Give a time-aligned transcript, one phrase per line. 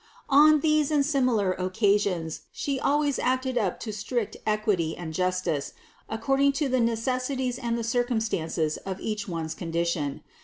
[0.31, 5.73] On these and similar occasions, She always acted up to strict equity and justice,
[6.09, 10.23] according to the necessities and the circumstances of each one's condition.